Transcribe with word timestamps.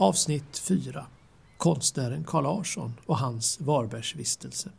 Avsnitt 0.00 0.58
4 0.58 1.06
Konstnären 1.56 2.24
Carl 2.24 2.42
Larsson 2.42 2.92
och 3.06 3.18
hans 3.18 3.60
Varbergsvistelse. 3.60 4.70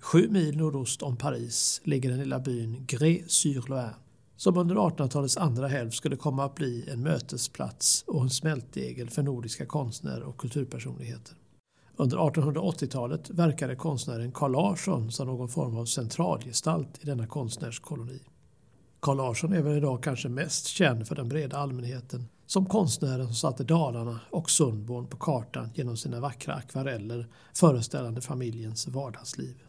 Sju 0.00 0.28
mil 0.28 0.56
nordost 0.56 1.02
om 1.02 1.16
Paris 1.16 1.80
ligger 1.84 2.10
den 2.10 2.18
lilla 2.18 2.38
byn 2.38 2.86
Gré-sur-Loire 2.86 3.94
som 4.36 4.58
under 4.58 4.74
1800-talets 4.74 5.36
andra 5.36 5.68
hälft 5.68 5.96
skulle 5.96 6.16
komma 6.16 6.44
att 6.44 6.54
bli 6.54 6.90
en 6.90 7.02
mötesplats 7.02 8.04
och 8.06 8.22
en 8.22 8.30
smältdegel 8.30 9.10
för 9.10 9.22
nordiska 9.22 9.66
konstnärer 9.66 10.22
och 10.22 10.36
kulturpersonligheter. 10.36 11.34
Under 11.96 12.16
1880-talet 12.16 13.30
verkade 13.30 13.76
konstnären 13.76 14.32
Carl 14.32 14.52
Larsson 14.52 15.12
som 15.12 15.26
någon 15.26 15.48
form 15.48 15.76
av 15.76 15.84
centralgestalt 15.84 16.98
i 17.00 17.06
denna 17.06 17.26
konstnärskoloni. 17.26 18.20
Carl 19.00 19.16
Larsson 19.16 19.52
är 19.52 19.62
väl 19.62 19.76
idag 19.76 20.02
kanske 20.02 20.28
mest 20.28 20.66
känd 20.66 21.08
för 21.08 21.14
den 21.14 21.28
breda 21.28 21.56
allmänheten 21.56 22.28
som 22.48 22.66
konstnären 22.66 23.26
som 23.26 23.34
satte 23.34 23.64
Dalarna 23.64 24.20
och 24.30 24.50
Sundborn 24.50 25.06
på 25.06 25.16
kartan 25.16 25.70
genom 25.74 25.96
sina 25.96 26.20
vackra 26.20 26.54
akvareller 26.54 27.26
föreställande 27.54 28.20
familjens 28.20 28.88
vardagsliv. 28.88 29.62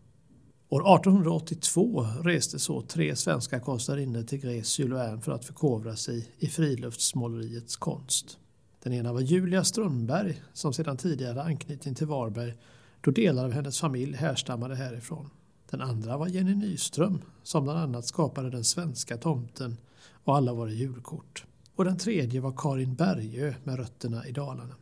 År 0.70 0.96
1882 0.96 2.08
reste 2.24 2.60
så 2.60 2.82
tre 2.82 3.16
svenska 3.16 3.60
konstnärinnor 3.60 4.24
till 4.24 4.40
Grès 4.40 4.76
för 5.22 5.32
att 5.32 5.46
förkovra 5.46 5.96
sig 5.96 6.32
i 6.38 6.48
friluftsmåleriets 6.48 7.78
konst. 7.78 8.38
Den 8.84 8.94
ena 8.94 9.14
var 9.14 9.22
Julia 9.22 9.64
Strömberg 9.64 10.42
som 10.54 10.74
sedan 10.74 10.98
tidigare 10.98 11.30
hade 11.30 11.44
anknytning 11.44 11.96
till 11.96 12.08
Varberg 12.08 12.54
då 13.02 13.12
delar 13.12 13.46
av 13.46 13.52
hennes 13.52 13.80
familj 13.80 14.16
härstammade 14.16 14.76
härifrån. 14.76 15.30
Den 15.70 15.82
andra 15.82 16.18
var 16.18 16.28
Jenny 16.28 16.56
Nyström 16.56 17.22
som 17.44 17.64
bland 17.64 17.80
annat 17.80 18.06
skapade 18.06 18.50
den 18.50 18.64
svenska 18.64 19.18
tomten 19.18 19.78
och 20.24 20.38
alla 20.38 20.54
våra 20.54 20.72
julkort. 20.72 21.46
Och 21.80 21.86
den 21.86 21.98
tredje 21.98 22.42
var 22.42 22.54
Karin 22.58 22.96
Bergö 22.96 23.54
med 23.64 23.76
rötterna 23.80 24.28
i 24.28 24.32
Dalarna. 24.32 24.76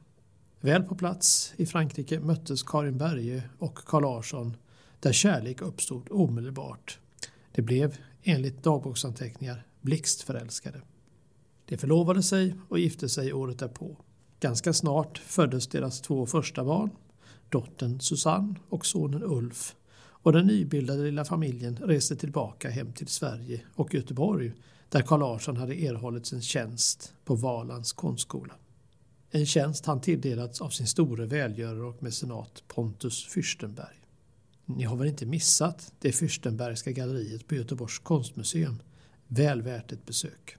Väl 0.60 0.84
på 0.84 0.96
plats 0.96 1.54
i 1.58 1.66
Frankrike 1.66 2.20
möttes 2.20 2.64
Karin 2.64 2.98
Bergö 2.98 3.42
och 3.60 3.76
Carl 3.78 4.02
Larsson 4.02 4.58
där 5.00 5.12
kärlek 5.12 5.62
uppstod 5.62 6.08
omedelbart. 6.12 7.00
Det 7.52 7.62
blev, 7.62 7.98
enligt 8.24 8.64
dagboksanteckningar, 8.64 9.66
blixtförälskade. 9.82 10.82
De 11.66 11.78
förlovade 11.78 12.24
sig 12.24 12.56
och 12.70 12.80
gifte 12.80 13.10
sig 13.10 13.34
året 13.34 13.60
därpå. 13.60 13.98
Ganska 14.40 14.74
snart 14.74 15.18
föddes 15.18 15.68
deras 15.68 16.02
två 16.02 16.26
första 16.26 16.64
barn, 16.64 16.90
dottern 17.50 18.00
Susanne 18.00 18.56
och 18.70 18.86
sonen 18.86 19.24
Ulf 19.24 19.76
och 20.28 20.34
den 20.34 20.48
nybildade 20.48 21.04
lilla 21.04 21.26
familjen 21.26 21.78
reste 21.78 22.16
tillbaka 22.16 22.70
hem 22.70 22.94
till 22.94 23.08
Sverige 23.08 23.62
och 23.76 23.94
Göteborg 23.94 24.54
där 24.90 25.02
Carl 25.02 25.20
Larsson 25.20 25.58
hade 25.58 25.76
erhållit 25.76 26.26
sin 26.26 26.42
tjänst 26.42 27.14
på 27.26 27.36
Valands 27.36 27.94
konstskola. 27.94 28.54
En 29.32 29.46
tjänst 29.46 29.86
han 29.86 30.02
tilldelats 30.02 30.62
av 30.62 30.70
sin 30.70 30.88
store 30.88 31.26
välgörare 31.26 31.84
och 31.84 32.04
mecenat 32.04 32.64
Pontus 32.68 33.28
Fürstenberg. 33.28 33.96
Ni 34.66 34.84
har 34.84 34.96
väl 34.96 35.08
inte 35.08 35.26
missat 35.26 35.94
det 36.00 36.12
Fürstenbergska 36.12 36.92
galleriet 36.92 37.48
på 37.48 37.56
Göteborgs 37.56 38.00
konstmuseum? 38.00 38.78
Väl 39.28 39.62
värt 39.62 39.92
ett 39.92 40.06
besök. 40.06 40.58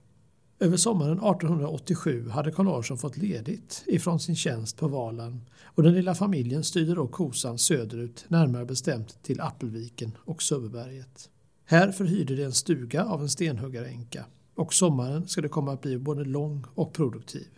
Över 0.60 0.76
sommaren 0.76 1.18
1887 1.18 2.28
hade 2.28 2.52
Carl 2.52 2.66
Larsson 2.66 2.98
fått 2.98 3.16
ledigt 3.16 3.84
ifrån 3.86 4.20
sin 4.20 4.36
tjänst 4.36 4.76
på 4.76 4.88
Valand 4.88 5.40
och 5.64 5.82
den 5.82 5.94
lilla 5.94 6.14
familjen 6.14 6.64
styrde 6.64 6.94
då 6.94 7.08
kosan 7.08 7.58
söderut, 7.58 8.24
närmare 8.28 8.64
bestämt 8.64 9.22
till 9.22 9.40
Appelviken 9.40 10.12
och 10.18 10.42
Sövberget. 10.42 11.30
Här 11.64 11.92
förhyrde 11.92 12.36
de 12.36 12.42
en 12.42 12.52
stuga 12.52 13.04
av 13.04 13.22
en 13.22 13.28
stenhuggaränka 13.28 14.24
och 14.54 14.74
sommaren 14.74 15.28
skulle 15.28 15.48
komma 15.48 15.72
att 15.72 15.80
bli 15.80 15.98
både 15.98 16.24
lång 16.24 16.64
och 16.74 16.92
produktiv. 16.92 17.48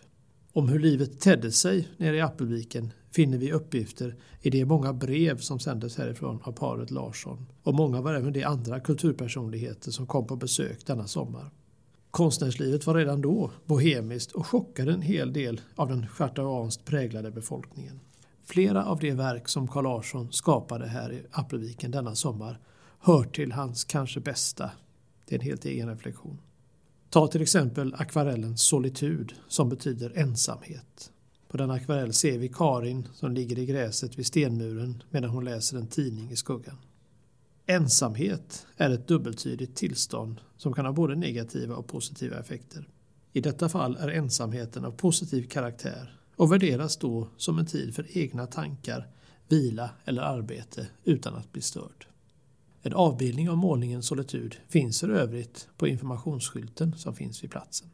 Om 0.53 0.69
hur 0.69 0.79
livet 0.79 1.21
tedde 1.21 1.53
sig 1.53 1.89
nere 1.97 2.17
i 2.17 2.21
Appelviken 2.21 2.93
finner 3.11 3.39
vi 3.39 3.53
uppgifter 3.53 4.17
i 4.41 4.51
de 4.51 4.65
många 4.65 4.93
brev 4.93 5.39
som 5.39 5.61
sändes 5.61 5.97
härifrån 5.97 6.41
av 6.43 6.53
paret 6.53 6.91
Larsson 6.91 7.47
och 7.63 7.75
många 7.75 8.01
var 8.01 8.15
även 8.15 8.33
de 8.33 8.45
andra 8.45 8.81
kulturpersonligheter 8.81 9.91
som 9.91 10.07
kom 10.07 10.27
på 10.27 10.37
besök 10.37 10.87
denna 10.87 11.07
sommar. 11.07 11.51
Konstnärslivet 12.11 12.87
var 12.87 12.95
redan 12.95 13.21
då 13.21 13.51
bohemiskt 13.67 14.33
och 14.33 14.47
chockade 14.47 14.93
en 14.93 15.03
hel 15.03 15.33
del 15.33 15.61
av 15.75 15.89
den 15.89 16.07
chartauanskt 16.07 16.85
präglade 16.85 17.31
befolkningen. 17.31 18.01
Flera 18.45 18.85
av 18.85 18.99
de 18.99 19.13
verk 19.13 19.49
som 19.49 19.69
Carl 19.69 19.85
Larsson 19.85 20.33
skapade 20.33 20.87
här 20.87 21.13
i 21.13 21.23
Appelviken 21.31 21.91
denna 21.91 22.15
sommar 22.15 22.61
hör 23.01 23.25
till 23.25 23.53
hans 23.53 23.85
kanske 23.85 24.21
bästa. 24.21 24.71
Det 25.27 25.35
är 25.35 25.39
en 25.39 25.45
helt 25.45 25.65
egen 25.65 25.89
reflektion. 25.89 26.39
Ta 27.11 27.27
till 27.27 27.43
exempel 27.43 27.95
akvarellen 27.99 28.59
Solitud 28.59 29.33
som 29.49 29.69
betyder 29.69 30.19
ensamhet. 30.19 31.13
På 31.49 31.57
den 31.57 31.71
akvarell 31.71 32.13
ser 32.13 32.39
vi 32.39 32.49
Karin 32.49 33.09
som 33.15 33.33
ligger 33.33 33.59
i 33.59 33.67
gräset 33.67 34.19
vid 34.19 34.27
stenmuren 34.27 35.03
medan 35.11 35.31
hon 35.31 35.45
läser 35.45 35.77
en 35.77 35.87
tidning 35.87 36.31
i 36.31 36.37
skuggan. 36.37 36.77
Ensamhet 37.71 38.67
är 38.77 38.91
ett 38.91 39.09
dubbeltydigt 39.09 39.77
tillstånd 39.77 40.41
som 40.57 40.73
kan 40.73 40.87
ha 40.87 40.93
både 40.93 41.15
negativa 41.15 41.75
och 41.75 41.87
positiva 41.87 42.39
effekter. 42.39 42.89
I 43.33 43.41
detta 43.41 43.69
fall 43.69 43.97
är 43.97 44.09
ensamheten 44.09 44.85
av 44.85 44.91
positiv 44.91 45.49
karaktär 45.49 46.19
och 46.37 46.53
värderas 46.53 46.97
då 46.97 47.29
som 47.37 47.59
en 47.59 47.67
tid 47.67 47.95
för 47.95 48.19
egna 48.19 48.47
tankar, 48.47 49.09
vila 49.49 49.91
eller 50.05 50.23
arbete 50.23 50.89
utan 51.05 51.35
att 51.35 51.53
bli 51.53 51.63
störd. 51.63 52.07
En 52.83 52.95
avbildning 52.95 53.51
av 53.51 53.57
målningen 53.57 54.03
Solitud 54.03 54.57
finns 54.69 55.01
för 55.01 55.09
övrigt 55.09 55.69
på 55.77 55.89
informationsskylten 55.89 56.99
som 56.99 57.17
finns 57.17 57.45
vid 57.45 57.51
platsen. 57.51 57.89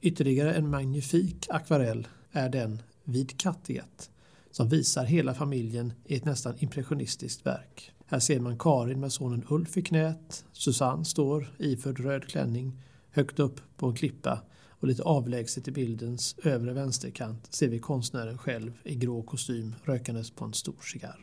Ytterligare 0.00 0.54
en 0.54 0.70
magnifik 0.70 1.46
akvarell 1.50 2.08
är 2.32 2.48
den 2.48 2.82
Vid 3.04 3.38
Kattegatt 3.38 4.10
som 4.50 4.68
visar 4.68 5.04
hela 5.04 5.34
familjen 5.34 5.92
i 6.04 6.16
ett 6.16 6.24
nästan 6.24 6.54
impressionistiskt 6.58 7.46
verk. 7.46 7.92
Här 8.10 8.20
ser 8.20 8.40
man 8.40 8.58
Karin 8.58 9.00
med 9.00 9.12
sonen 9.12 9.44
Ulf 9.48 9.76
i 9.76 9.82
knät. 9.82 10.44
Susanne 10.52 11.04
står 11.04 11.54
iförd 11.58 12.00
röd 12.00 12.28
klänning 12.28 12.82
högt 13.10 13.38
upp 13.38 13.60
på 13.76 13.86
en 13.86 13.94
klippa 13.94 14.40
och 14.68 14.88
lite 14.88 15.02
avlägset 15.02 15.68
i 15.68 15.70
bildens 15.70 16.36
övre 16.42 16.72
vänsterkant 16.72 17.54
ser 17.54 17.68
vi 17.68 17.78
konstnären 17.78 18.38
själv 18.38 18.72
i 18.84 18.94
grå 18.94 19.22
kostym 19.22 19.74
rökandes 19.84 20.30
på 20.30 20.44
en 20.44 20.54
stor 20.54 20.80
cigarr. 20.82 21.20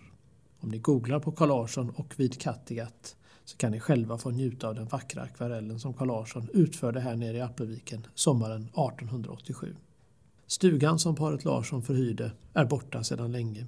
Om 0.59 0.69
ni 0.69 0.77
googlar 0.77 1.19
på 1.19 1.31
Carl 1.31 1.49
Larsson 1.49 1.89
och 1.89 2.13
vid 2.17 2.41
Kattegatt 2.41 3.15
så 3.45 3.57
kan 3.57 3.71
ni 3.71 3.79
själva 3.79 4.17
få 4.17 4.29
njuta 4.29 4.67
av 4.67 4.75
den 4.75 4.87
vackra 4.87 5.21
akvarellen 5.21 5.79
som 5.79 5.93
Carl 5.93 6.07
Larsson 6.07 6.49
utförde 6.53 6.99
här 6.99 7.15
nere 7.15 7.37
i 7.37 7.41
Appelviken 7.41 8.07
sommaren 8.15 8.61
1887. 8.61 9.75
Stugan 10.47 10.99
som 10.99 11.15
paret 11.15 11.45
Larsson 11.45 11.83
förhyrde 11.83 12.31
är 12.53 12.65
borta 12.65 13.03
sedan 13.03 13.31
länge. 13.31 13.65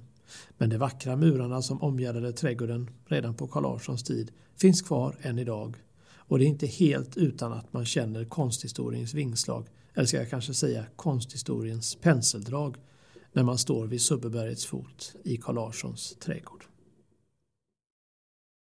Men 0.58 0.70
de 0.70 0.76
vackra 0.76 1.16
murarna 1.16 1.62
som 1.62 1.82
omgärdade 1.82 2.32
trädgården 2.32 2.90
redan 3.06 3.34
på 3.34 3.46
Carl 3.46 3.62
Larssons 3.62 4.02
tid 4.04 4.32
finns 4.56 4.82
kvar 4.82 5.16
än 5.22 5.38
idag. 5.38 5.76
Och 6.14 6.38
det 6.38 6.44
är 6.44 6.46
inte 6.46 6.66
helt 6.66 7.16
utan 7.16 7.52
att 7.52 7.72
man 7.72 7.84
känner 7.84 8.24
konsthistoriens 8.24 9.14
vingslag, 9.14 9.66
eller 9.94 10.06
ska 10.06 10.16
jag 10.16 10.30
kanske 10.30 10.54
säga 10.54 10.84
konsthistoriens 10.96 11.94
penseldrag, 11.94 12.76
när 13.32 13.42
man 13.42 13.58
står 13.58 13.86
vid 13.86 14.00
Subbebergets 14.00 14.66
fot 14.66 15.14
i 15.24 15.36
Carl 15.36 15.54
Larssons 15.54 16.16
trädgård. 16.20 16.64